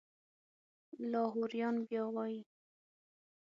لاهوریان 1.11 1.75
بیا 1.87 2.03
وایي. 2.13 2.39